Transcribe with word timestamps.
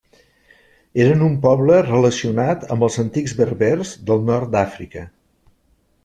Eren 1.01 1.19
un 1.25 1.33
poble 1.41 1.75
relacionat 1.89 2.65
amb 2.75 2.85
els 2.87 2.97
antics 3.03 3.35
berbers 3.41 3.91
del 4.09 4.25
nord 4.31 4.51
d'Àfrica. 4.57 5.05